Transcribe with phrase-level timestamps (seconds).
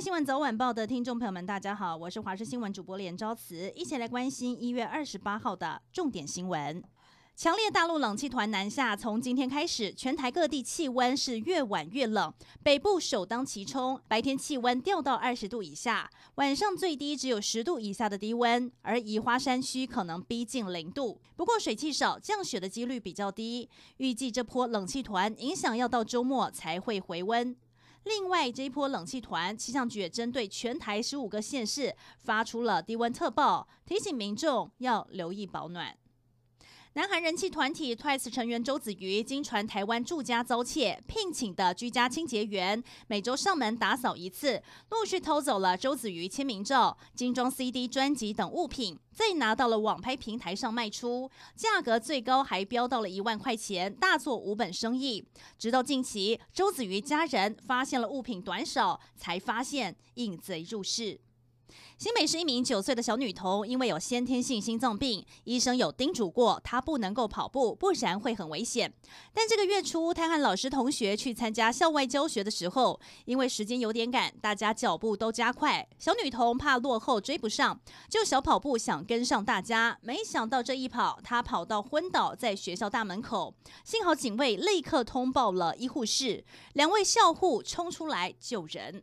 [0.00, 6.80] 新闻早晚报的听众朋友们，大家好，我是华视新闻主播连昭慈，一起来关心一月二十八号的重点新闻。
[7.34, 12.32] 强烈大陆冷气团南下，从今天开始，全台各地气温是越晚越冷，
[12.62, 21.20] 北部首当其冲，白天气温掉到二十度以下，晚上最低只有十度以下的低温，而宜花山区可能逼近零度。
[21.34, 27.56] 不过水汽少，降雪的几率比较低，预计这波冷气团影响要到周末才会回温。
[28.04, 35.96] 另外，这一波冷气团，气象局也针对全台十五个县市发出了低温特报，提醒民众要留意保暖。
[36.94, 55.22] 南韩人气团体 TWICE 成员周子瑜经传台湾住家遭窃，聘请的居家清洁员每周上门打扫一次，陆续偷走了周子瑜签名照、精装 CD 专辑等物品，再拿到了网拍平台上卖出，价格最高还飙到了一万块钱，大做无本生意。
[55.58, 61.20] 直到近期，周子瑜家人发现了物品短少，才发现引贼入室。
[61.96, 68.92] 新北是一名九岁的小女童，因为有先天性心脏病，医生有叮嘱过她不能够跑步，不然会很危险。
[69.32, 79.98] 但这个月初，她和老师同学去参加校外教学的时候，因为时间有点赶，大家脚步都加快，小女童怕落后追不上，就小跑步想跟上大家。
[80.02, 89.02] 没想到这一跑，她跑到昏倒在学校大门口，幸好警卫立刻通报了医护室，两位校护冲出来救人。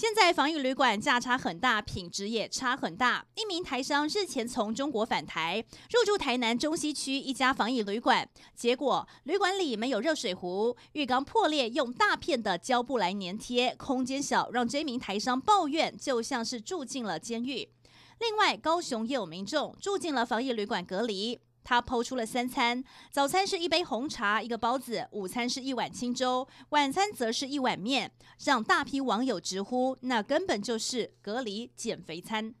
[0.00, 3.26] 现在防疫旅馆价差很大，品质也差很大。
[3.34, 8.26] 一名台商日前从中国返台，入住台南中西区一家防疫旅馆，
[8.56, 17.68] 结果旅馆里没有热水壶，浴缸破裂，用大片的胶布来粘贴，空间小，让这名台商抱怨，就像是住进了监狱。
[18.20, 21.38] 另外，高雄也有民众住进了防疫旅馆隔离。
[21.70, 22.82] 他抛出了三餐：
[23.12, 28.10] 早餐是一杯红茶、一个包子；午餐是一碗清粥；晚餐则是一碗面，
[28.44, 32.52] 让大批网友直呼那根本就是隔离减肥餐。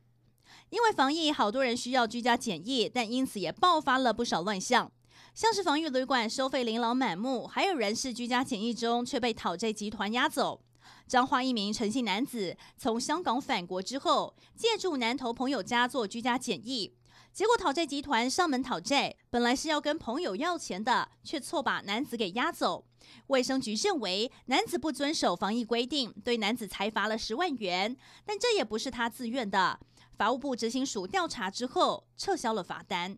[0.68, 4.92] 因为防疫，好多人需要居家检疫，但因此也爆发了不少乱象，
[5.34, 10.60] 像是防疫旅馆收费琳琅满目，还有人是居家检疫中却被讨债集团押走。
[11.08, 16.94] 彰化一名陈姓男子从香港返国之后，借住南投朋友家做居家检疫。
[17.32, 22.84] 结果讨债集团上门讨债，本来是要跟朋友要钱的，却错把男子给押走。
[23.28, 29.78] 卫生局认为男子不遵守防疫规定，对男子才罚了十万元，但这也不是他自愿的。
[30.18, 33.16] 法务部执行署调查之后，撤销了罚单。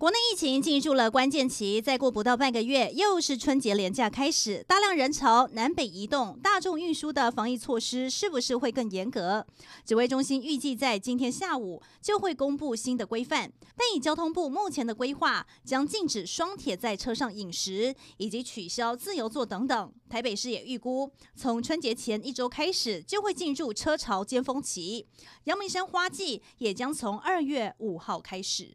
[0.00, 9.46] 国内疫情进入了关键期，再过不到半个月，又是春节连假开始，大量人潮南北移动，大众运输的防疫措施是不是会更严格？
[9.84, 19.92] 指挥中心预计在今天下午就会公布新的规范，但以交通部目前的规划，将禁止双铁在车上饮食，以及取消自由座等等。
[20.08, 25.06] 台北市也预估，从春节前一周开始就会进入车潮尖峰期，
[25.44, 28.74] 阳明山花季也将从二月五号开始。